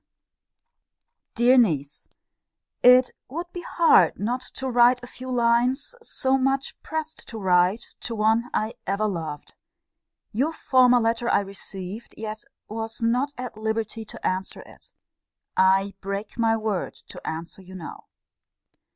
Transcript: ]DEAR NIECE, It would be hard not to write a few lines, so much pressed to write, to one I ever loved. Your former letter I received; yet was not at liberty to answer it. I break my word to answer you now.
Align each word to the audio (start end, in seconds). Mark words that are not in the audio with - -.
]DEAR 1.35 1.57
NIECE, 1.59 2.09
It 2.81 3.11
would 3.29 3.53
be 3.53 3.61
hard 3.61 4.17
not 4.17 4.41
to 4.55 4.67
write 4.67 4.99
a 5.03 5.07
few 5.07 5.29
lines, 5.31 5.93
so 6.01 6.39
much 6.39 6.75
pressed 6.81 7.27
to 7.27 7.37
write, 7.37 7.93
to 7.99 8.15
one 8.15 8.49
I 8.51 8.73
ever 8.87 9.07
loved. 9.07 9.53
Your 10.31 10.53
former 10.53 10.99
letter 10.99 11.29
I 11.29 11.41
received; 11.41 12.15
yet 12.17 12.45
was 12.67 13.03
not 13.03 13.33
at 13.37 13.55
liberty 13.55 14.03
to 14.05 14.25
answer 14.25 14.61
it. 14.65 14.91
I 15.55 15.93
break 16.01 16.35
my 16.35 16.57
word 16.57 16.95
to 16.95 17.21
answer 17.27 17.61
you 17.61 17.75
now. 17.75 18.07